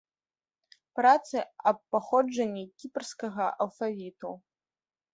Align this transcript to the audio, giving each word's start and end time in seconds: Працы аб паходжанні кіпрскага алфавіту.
Працы 0.99 1.37
аб 1.73 1.77
паходжанні 1.97 2.65
кіпрскага 2.83 3.45
алфавіту. 3.67 4.37